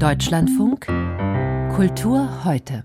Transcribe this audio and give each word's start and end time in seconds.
Deutschlandfunk 0.00 0.86
Kultur 1.76 2.44
heute. 2.46 2.84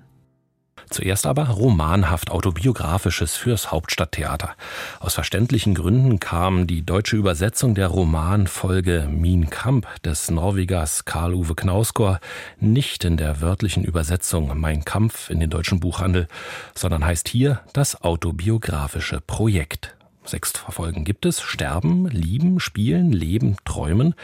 Zuerst 0.90 1.25
aber 1.25 1.48
romanhaft 1.48 2.29
autobiografisches 2.29 3.38
fürs 3.38 3.71
Hauptstadttheater. 3.71 4.54
Aus 5.00 5.13
verständlichen 5.13 5.76
Gründen 5.76 6.20
kam 6.20 6.68
die 6.68 6.86
deutsche 6.86 7.16
Übersetzung 7.16 7.73
der 7.73 7.88
Romanfolge 7.88 9.08
Min 9.10 9.50
Kamp 9.50 9.88
des 10.04 10.29
Norwegers 10.29 11.05
Karl-Uwe 11.05 11.55
Knausgård 11.55 12.20
nicht 12.60 13.05
in 13.05 13.15
der 13.15 13.39
wörtlichen 13.39 13.85
Übersetzung 13.85 14.51
Mein 14.59 14.83
Kampf 14.83 15.29
in 15.29 15.39
den 15.39 15.49
deutschen 15.49 15.79
Buchhandel, 15.79 16.27
sondern 16.75 17.05
heißt 17.05 17.30
hier 17.30 17.62
das 17.71 18.02
autobiografische 18.03 19.21
Projekt. 19.21 19.95
Sechs 20.26 20.52
Folgen 20.52 21.03
gibt 21.03 21.26
es. 21.26 21.41
Sterben, 21.41 22.08
Lieben, 22.08 22.59
Spielen, 22.59 23.12
Leben, 23.12 23.58
Träumen. 23.63 24.16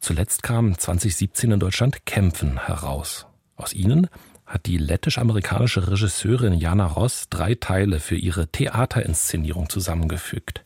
Zuletzt 0.00 0.42
kam 0.42 0.78
2017 0.78 1.52
in 1.52 1.60
Deutschland 1.60 2.06
Kämpfen 2.06 2.66
heraus. 2.66 3.26
Aus 3.56 3.74
ihnen 3.74 4.08
hat 4.46 4.66
die 4.66 4.78
lettisch-amerikanische 4.78 5.90
Regisseurin 5.90 6.54
Jana 6.54 6.86
Ross 6.86 7.26
drei 7.28 7.54
Teile 7.54 8.00
für 8.00 8.16
ihre 8.16 8.48
Theaterinszenierung 8.48 9.68
zusammengefügt. 9.68 10.64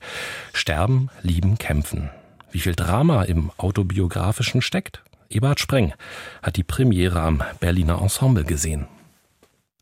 Sterben, 0.52 1.10
Lieben, 1.22 1.58
Kämpfen. 1.58 2.10
Wie 2.52 2.60
viel 2.60 2.74
Drama 2.74 3.24
im 3.24 3.50
autobiografischen 3.56 4.62
steckt? 4.62 5.02
Eberhard 5.28 5.58
Spreng 5.58 5.92
hat 6.42 6.56
die 6.56 6.62
Premiere 6.62 7.20
am 7.20 7.42
Berliner 7.58 8.00
Ensemble 8.00 8.44
gesehen. 8.44 8.86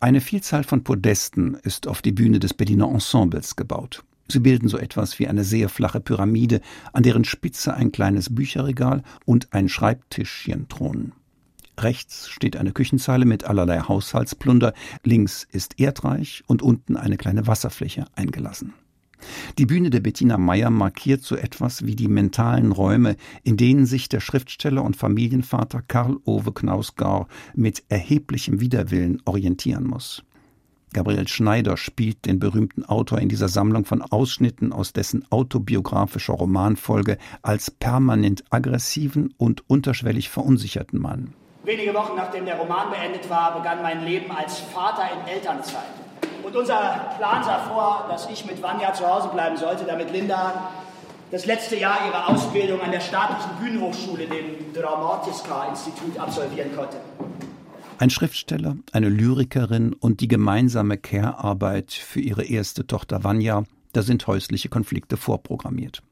Eine 0.01 0.20
Vielzahl 0.20 0.65
von 0.65 0.82
Podesten 0.82 1.54
ist 1.54 1.87
auf 1.87 2.02
die 2.02 2.12
Bühne 2.12 2.40
des 2.40 2.54
Berliner 2.54 2.88
Ensembles 2.88 3.54
gebaut. 3.54 4.02
Sie 4.32 4.41
bilden 4.41 4.68
so 4.68 4.78
etwas 4.78 5.18
wie 5.18 5.28
eine 5.28 5.45
sehr 5.45 5.68
flache 5.68 6.00
Pyramide, 6.00 6.62
an 6.95 7.02
deren 7.02 7.24
Spitze 7.24 7.74
ein 7.74 7.92
kleines 7.92 8.34
Bücherregal 8.34 9.02
und 9.27 9.52
ein 9.52 9.68
Schreibtischchen 9.68 10.68
thronen. 10.68 11.12
Rechts 11.78 12.28
steht 12.30 12.56
eine 12.56 12.73
Küchenzeile 12.73 13.26
mit 13.26 13.45
allerlei 13.45 13.80
Haushaltsplunder, 13.80 14.73
links 15.04 15.46
ist 15.51 15.79
Erdreich 15.79 16.45
und 16.46 16.62
unten 16.62 16.96
eine 16.96 17.18
kleine 17.18 17.46
Wasserfläche 17.46 18.07
eingelassen. 18.15 18.73
Die 19.59 19.66
Bühne 19.66 19.90
der 19.90 20.01
Bettina 20.01 20.38
Meyer 20.38 20.70
markiert 20.70 21.23
so 21.23 21.37
etwas 21.37 21.85
wie 21.85 21.95
die 21.95 22.09
mentalen 22.09 22.73
Räume, 22.73 23.16
in 23.42 23.59
denen 23.59 23.85
sich 23.85 24.09
der 24.09 24.20
Schriftsteller 24.20 24.82
und 24.82 24.96
Familienvater 24.96 25.82
Karl 25.82 26.16
Ove 26.24 26.52
Knausgard 26.52 27.29
mit 27.54 27.85
erheblichem 27.88 28.60
Widerwillen 28.60 29.20
orientieren 29.26 29.85
muss. 29.87 30.24
Gabriel 30.93 31.29
Schneider 31.29 31.76
spielt 31.76 32.26
den 32.26 32.38
berühmten 32.38 32.85
Autor 32.85 33.18
in 33.18 33.29
dieser 33.29 33.48
Sammlung 33.48 33.85
von 33.85 34.02
Ausschnitten 34.02 34.73
aus 34.73 34.93
dessen 34.93 35.24
autobiografischer 35.30 36.35
Romanfolge 36.35 37.18
als 37.43 37.71
permanent 37.71 38.45
aggressiven 38.51 39.35
und 39.38 39.68
unterschwellig 39.68 40.29
verunsicherten 40.29 41.01
Mann. 41.01 41.35
Wenige 41.65 41.95
Wochen 41.95 42.16
nachdem 42.16 42.45
der 42.45 42.57
Roman 42.57 42.90
beendet 42.90 43.30
war, 43.30 43.57
begann 43.57 43.82
mein 43.82 44.04
Leben 44.04 44.30
als 44.32 44.59
Vater 44.59 45.09
in 45.13 45.32
Elternzeit. 45.32 45.82
Und 46.43 46.57
unser 46.57 47.15
Plan 47.18 47.45
sah 47.45 47.60
vor, 47.60 48.07
dass 48.10 48.29
ich 48.29 48.45
mit 48.46 48.60
Vanya 48.63 48.93
zu 48.93 49.07
Hause 49.07 49.29
bleiben 49.29 49.57
sollte, 49.57 49.85
damit 49.85 50.10
Linda 50.10 50.70
das 51.30 51.46
letzte 51.46 51.76
Jahr 51.76 52.07
ihrer 52.07 52.29
Ausbildung 52.29 52.80
an 52.82 52.90
der 52.90 53.01
staatlichen 53.01 53.52
Bühnenhochschule, 53.60 54.26
dem 54.26 54.73
Dramatiska-Institut, 54.74 56.18
absolvieren 56.18 56.74
konnte. 56.76 56.98
Ein 58.02 58.10
Schriftsteller, 58.10 58.78
eine 58.90 59.08
Lyrikerin 59.08 59.92
und 59.92 60.22
die 60.22 60.26
gemeinsame 60.26 60.98
Care-Arbeit 60.98 61.92
für 61.92 62.18
ihre 62.18 62.42
erste 62.42 62.84
Tochter 62.84 63.22
Vanya, 63.22 63.62
da 63.92 64.03
sind 64.03 64.26
häusliche 64.26 64.69
Konflikte 64.69 65.16
vorprogrammiert. 65.16 66.03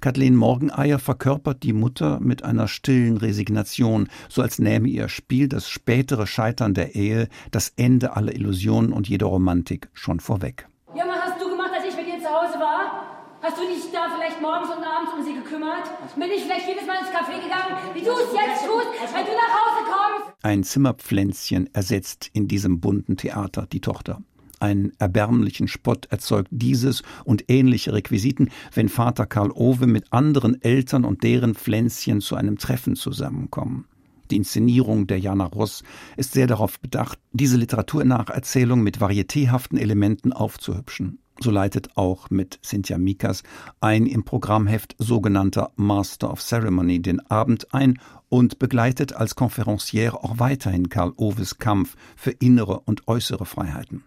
Kathleen 0.00 0.36
Morgeneier 0.36 1.00
verkörpert 1.00 1.64
die 1.64 1.72
Mutter 1.72 2.20
mit 2.20 2.44
einer 2.44 2.68
stillen 2.68 3.16
Resignation, 3.16 4.08
so 4.28 4.40
als 4.40 4.60
nähme 4.60 4.86
ihr 4.86 5.08
Spiel 5.08 5.48
das 5.48 5.68
spätere 5.68 6.28
Scheitern 6.28 6.74
der 6.74 6.94
Ehe, 6.94 7.28
das 7.50 7.72
Ende 7.74 8.14
aller 8.14 8.32
Illusionen 8.32 8.92
und 8.92 9.08
jeder 9.08 9.26
Romantik 9.26 9.88
schon 9.94 10.20
vorweg. 10.20 10.68
Ja, 10.94 11.08
was 11.08 11.32
hast 11.32 11.42
du 11.42 11.50
gemacht, 11.50 11.72
als 11.76 11.92
ich 11.92 11.96
mit 11.96 12.06
dir 12.06 12.20
zu 12.20 12.28
Hause 12.28 12.60
war? 12.60 13.15
Hast 13.42 13.58
du 13.58 13.62
dich 13.66 13.92
da 13.92 14.08
vielleicht 14.14 14.40
morgens 14.40 14.70
und 14.70 14.82
abends 14.82 15.12
um 15.16 15.24
sie 15.24 15.34
gekümmert? 15.34 15.84
Bin 16.16 16.30
ich 16.34 16.42
vielleicht 16.42 16.66
jedes 16.66 16.86
Mal 16.86 16.98
ins 17.00 17.08
Café 17.08 17.42
gegangen, 17.42 17.76
wie 17.94 18.00
du 18.00 18.10
es 18.10 18.32
jetzt 18.32 18.64
tust, 18.66 18.88
wenn 19.14 19.26
du 19.26 19.32
nach 19.32 19.54
Hause 19.54 19.84
kommst? 19.84 20.36
Ein 20.42 20.64
Zimmerpflänzchen 20.64 21.72
ersetzt 21.74 22.30
in 22.32 22.48
diesem 22.48 22.80
bunten 22.80 23.16
Theater 23.16 23.66
die 23.70 23.80
Tochter. 23.80 24.22
Einen 24.58 24.92
erbärmlichen 24.98 25.68
Spott 25.68 26.06
erzeugt 26.06 26.48
dieses 26.50 27.02
und 27.24 27.44
ähnliche 27.48 27.92
Requisiten, 27.92 28.50
wenn 28.72 28.88
Vater 28.88 29.26
Karl 29.26 29.50
Owe 29.50 29.86
mit 29.86 30.12
anderen 30.12 30.60
Eltern 30.62 31.04
und 31.04 31.22
deren 31.22 31.54
Pflänzchen 31.54 32.22
zu 32.22 32.36
einem 32.36 32.56
Treffen 32.56 32.96
zusammenkommen. 32.96 33.86
Die 34.30 34.36
Inszenierung 34.36 35.06
der 35.06 35.18
Jana 35.18 35.44
Ross 35.44 35.84
ist 36.16 36.32
sehr 36.32 36.46
darauf 36.46 36.80
bedacht, 36.80 37.18
diese 37.32 37.58
Literaturnacherzählung 37.58 38.80
mit 38.80 38.98
varietéhaften 38.98 39.78
Elementen 39.78 40.32
aufzuhübschen. 40.32 41.18
So 41.40 41.50
leitet 41.50 41.96
auch 41.96 42.30
mit 42.30 42.58
Cynthia 42.64 42.98
Mikas 42.98 43.42
ein 43.80 44.06
im 44.06 44.24
Programmheft 44.24 44.96
sogenannter 44.98 45.70
Master 45.76 46.30
of 46.30 46.40
Ceremony 46.40 47.00
den 47.00 47.20
Abend 47.30 47.74
ein 47.74 47.98
und 48.28 48.58
begleitet 48.58 49.12
als 49.12 49.36
Konferencière 49.36 50.14
auch 50.14 50.38
weiterhin 50.38 50.88
Karl 50.88 51.12
Oves 51.16 51.58
Kampf 51.58 51.96
für 52.16 52.30
innere 52.30 52.80
und 52.80 53.06
äußere 53.06 53.44
Freiheiten. 53.44 54.02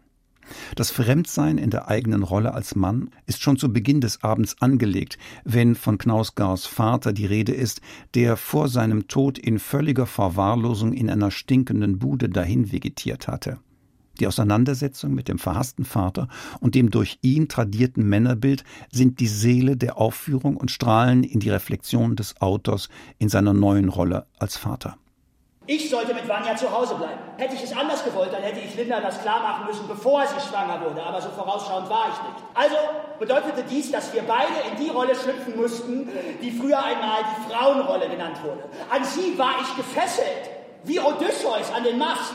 Das 0.76 0.90
Fremdsein 0.90 1.60
in 1.60 1.70
der 1.70 1.88
eigenen 1.90 2.24
Rolle 2.24 2.54
als 2.54 2.76
Mann 2.76 3.12
ist 3.28 3.42
schon 3.42 3.58
zu 3.58 3.72
Beginn 3.72 4.02
des 4.02 4.24
Abends 4.24 4.60
angelegt, 4.62 5.20
wenn 5.44 5.76
von 5.76 6.00
Knausgars 6.00 6.66
Vater 6.66 7.14
die 7.14 7.28
Rede 7.28 7.54
ist, 7.54 7.82
der 8.16 8.36
vor 8.36 8.68
seinem 8.68 9.08
Tod 9.08 9.38
in 9.38 9.60
völliger 9.60 10.08
Verwahrlosung 10.08 10.94
in 10.94 11.10
einer 11.10 11.30
stinkenden 11.30 12.00
Bude 12.00 12.30
dahin 12.30 12.72
vegetiert 12.72 13.28
hatte. 13.28 13.60
Die 14.20 14.28
Auseinandersetzung 14.28 15.14
mit 15.14 15.28
dem 15.28 15.40
verhassten 15.40 15.86
Vater 15.86 16.28
und 16.60 16.76
dem 16.76 16.90
durch 16.90 17.20
ihn 17.22 17.48
tradierten 17.48 18.08
Männerbild 18.08 18.64
sind 18.92 19.20
die 19.20 19.28
Seele 19.28 19.78
der 19.78 19.98
Aufführung 19.98 20.58
und 20.58 20.72
strahlen 20.72 21.24
in 21.24 21.40
die 21.40 21.50
Reflexion 21.50 22.16
des 22.16 22.42
Autors 22.42 22.90
in 23.18 23.30
seiner 23.30 23.54
neuen 23.54 23.90
Rolle 23.90 24.26
als 24.38 24.58
Vater. 24.58 24.98
Ich 25.72 25.88
sollte 25.88 26.16
mit 26.16 26.28
Vanya 26.28 26.56
zu 26.56 26.72
Hause 26.72 26.96
bleiben. 26.96 27.20
Hätte 27.38 27.54
ich 27.54 27.64
es 27.64 27.78
anders 27.78 28.04
gewollt, 28.04 28.34
dann 28.34 28.42
hätte 28.42 28.60
ich 28.60 28.76
Linda 28.76 29.00
das 29.02 29.22
klar 29.22 29.40
machen 29.40 29.68
müssen, 29.68 29.88
bevor 29.88 30.26
sie 30.26 30.50
schwanger 30.50 30.82
wurde. 30.84 31.04
Aber 31.04 31.22
so 31.22 31.30
vorausschauend 31.30 31.88
war 31.88 32.08
ich 32.08 32.18
nicht. 32.24 32.44
Also 32.56 32.76
bedeutete 33.20 33.64
dies, 33.70 33.92
dass 33.92 34.12
wir 34.12 34.24
beide 34.24 34.52
in 34.72 34.84
die 34.84 34.90
Rolle 34.90 35.14
schlüpfen 35.14 35.56
mussten, 35.56 36.10
die 36.42 36.50
früher 36.50 36.84
einmal 36.84 37.20
die 37.22 37.54
Frauenrolle 37.54 38.10
genannt 38.10 38.38
wurde. 38.44 38.64
An 38.90 39.04
sie 39.04 39.38
war 39.38 39.58
ich 39.62 39.76
gefesselt, 39.76 40.50
wie 40.86 41.00
Odysseus 41.00 41.72
an 41.72 41.84
den 41.84 42.00
Mast. 42.00 42.34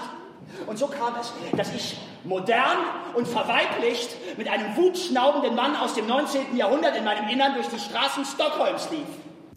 Und 0.67 0.79
so 0.79 0.87
kam 0.87 1.15
es, 1.21 1.33
dass 1.57 1.75
ich 1.75 1.99
modern 2.25 2.79
und 3.15 3.29
verweiblicht 3.29 4.17
mit 4.37 4.49
einem 4.49 4.77
wutschnaubenden 4.77 5.55
Mann 5.55 5.77
aus 5.77 5.95
dem 5.95 6.07
19. 6.07 6.57
Jahrhundert 6.57 6.97
in 6.97 7.05
meinem 7.05 7.29
Innern 7.29 7.55
durch 7.55 7.69
die 7.69 7.79
Straßen 7.79 8.25
Stockholms 8.25 8.89
lief. 8.91 9.07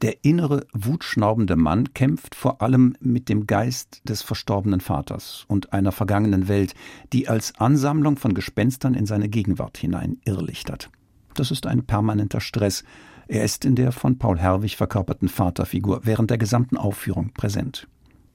Der 0.01 0.23
innere, 0.23 0.67
wutschnaubende 0.73 1.55
Mann 1.55 1.93
kämpft 1.95 2.35
vor 2.35 2.61
allem 2.61 2.95
mit 2.99 3.29
dem 3.29 3.47
Geist 3.47 4.01
des 4.07 4.21
verstorbenen 4.21 4.79
Vaters 4.79 5.45
und 5.47 5.73
einer 5.73 5.91
vergangenen 5.91 6.47
Welt, 6.47 6.75
die 7.13 7.27
als 7.27 7.55
Ansammlung 7.57 8.15
von 8.17 8.35
Gespenstern 8.35 8.93
in 8.93 9.07
seine 9.07 9.27
Gegenwart 9.27 9.77
hinein 9.77 10.21
irrlichtert. 10.23 10.91
Das 11.33 11.49
ist 11.49 11.65
ein 11.65 11.83
permanenter 11.83 12.41
Stress. 12.41 12.83
Er 13.27 13.43
ist 13.43 13.65
in 13.65 13.75
der 13.75 13.91
von 13.91 14.19
Paul 14.19 14.37
Herwig 14.37 14.77
verkörperten 14.77 15.29
Vaterfigur 15.29 16.01
während 16.03 16.29
der 16.29 16.37
gesamten 16.37 16.77
Aufführung 16.77 17.33
präsent. 17.33 17.87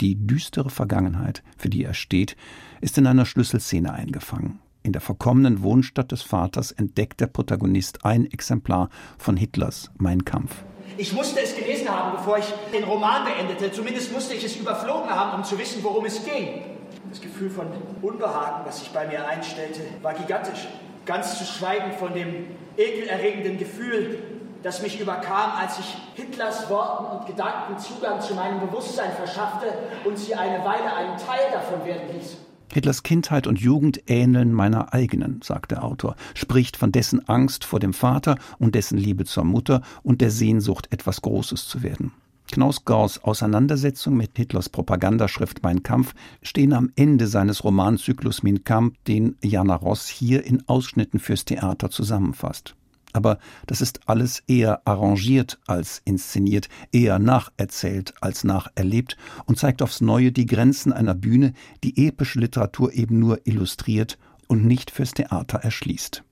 Die 0.02 0.16
düstere 0.16 0.68
Vergangenheit, 0.68 1.44
für 1.56 1.68
die 1.68 1.84
er 1.84 1.94
steht, 1.94 2.36
ist 2.80 2.98
in 2.98 3.06
einer 3.06 3.24
Schlüsselszene 3.24 3.92
eingefangen. 3.92 4.58
In 4.82 4.90
der 4.90 5.00
verkommenen 5.00 5.62
Wohnstadt 5.62 6.10
des 6.10 6.22
Vaters 6.22 6.72
entdeckt 6.72 7.20
der 7.20 7.28
Protagonist 7.28 8.04
ein 8.04 8.28
Exemplar 8.28 8.88
von 9.16 9.36
Hitlers 9.36 9.92
Mein 9.98 10.24
Kampf. 10.24 10.64
Ich 10.98 11.12
musste 11.12 11.40
es 11.40 11.54
gelesen 11.54 11.88
haben, 11.88 12.16
bevor 12.16 12.36
ich 12.36 12.52
den 12.74 12.82
Roman 12.82 13.24
beendete. 13.24 13.70
Zumindest 13.70 14.12
musste 14.12 14.34
ich 14.34 14.42
es 14.42 14.56
überflogen 14.56 15.08
haben, 15.08 15.38
um 15.38 15.44
zu 15.44 15.56
wissen, 15.56 15.84
worum 15.84 16.04
es 16.04 16.24
ging. 16.24 16.62
Das 17.08 17.20
Gefühl 17.20 17.50
von 17.50 17.68
Unbehagen, 18.02 18.66
was 18.66 18.80
sich 18.80 18.88
bei 18.88 19.06
mir 19.06 19.28
einstellte, 19.28 19.82
war 20.02 20.14
gigantisch. 20.14 20.66
Ganz 21.06 21.38
zu 21.38 21.44
schweigen 21.44 21.92
von 21.92 22.12
dem 22.12 22.46
ekelerregenden 22.76 23.56
Gefühl, 23.56 24.31
das 24.62 24.82
mich 24.82 25.00
überkam, 25.00 25.52
als 25.58 25.78
ich 25.78 25.96
Hitlers 26.14 26.70
Worten 26.70 27.16
und 27.16 27.26
Gedanken 27.26 27.78
Zugang 27.78 28.20
zu 28.20 28.34
meinem 28.34 28.60
Bewusstsein 28.60 29.12
verschaffte 29.12 29.66
und 30.04 30.18
sie 30.18 30.34
eine 30.34 30.64
Weile 30.64 30.94
einen 30.94 31.16
Teil 31.18 31.50
davon 31.52 31.84
werden 31.84 32.14
ließ. 32.14 32.36
Hitlers 32.72 33.02
Kindheit 33.02 33.46
und 33.46 33.60
Jugend 33.60 34.02
ähneln 34.06 34.52
meiner 34.52 34.94
eigenen, 34.94 35.42
sagt 35.42 35.72
der 35.72 35.84
Autor, 35.84 36.16
spricht 36.34 36.78
von 36.78 36.90
dessen 36.90 37.28
Angst 37.28 37.64
vor 37.64 37.80
dem 37.80 37.92
Vater 37.92 38.36
und 38.58 38.74
dessen 38.74 38.96
Liebe 38.96 39.24
zur 39.26 39.44
Mutter 39.44 39.82
und 40.02 40.22
der 40.22 40.30
Sehnsucht, 40.30 40.88
etwas 40.90 41.20
Großes 41.20 41.68
zu 41.68 41.82
werden. 41.82 42.12
Knausgårds 42.50 43.24
Auseinandersetzung 43.24 44.16
mit 44.16 44.36
Hitlers 44.36 44.68
Propagandaschrift 44.68 45.62
Mein 45.62 45.82
Kampf 45.82 46.14
stehen 46.42 46.72
am 46.72 46.90
Ende 46.96 47.26
seines 47.26 47.62
Romanzyklus 47.64 48.42
Min 48.42 48.64
Kampf, 48.64 48.96
den 49.06 49.36
Jana 49.42 49.76
Ross 49.76 50.08
hier 50.08 50.44
in 50.44 50.66
Ausschnitten 50.66 51.18
fürs 51.18 51.44
Theater 51.44 51.90
zusammenfasst. 51.90 52.74
Aber 53.12 53.38
das 53.66 53.80
ist 53.80 54.08
alles 54.08 54.42
eher 54.46 54.80
arrangiert 54.86 55.58
als 55.66 56.02
inszeniert, 56.04 56.68
eher 56.92 57.18
nacherzählt 57.18 58.14
als 58.20 58.44
nacherlebt 58.44 59.16
und 59.46 59.58
zeigt 59.58 59.82
aufs 59.82 60.00
Neue 60.00 60.32
die 60.32 60.46
Grenzen 60.46 60.92
einer 60.92 61.14
Bühne, 61.14 61.52
die 61.84 62.06
epische 62.06 62.40
Literatur 62.40 62.92
eben 62.92 63.18
nur 63.18 63.46
illustriert 63.46 64.18
und 64.46 64.64
nicht 64.64 64.90
fürs 64.90 65.12
Theater 65.12 65.58
erschließt. 65.58 66.24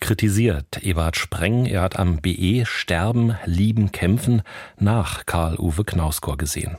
Kritisiert 0.00 0.84
Ewart 0.84 1.16
Spreng, 1.16 1.66
er 1.66 1.82
hat 1.82 1.98
am 1.98 2.18
BE 2.18 2.64
Sterben, 2.64 3.34
Lieben, 3.44 3.90
Kämpfen 3.90 4.42
nach 4.78 5.26
Karl-Uwe 5.26 5.84
Knausgor 5.84 6.36
gesehen. 6.36 6.76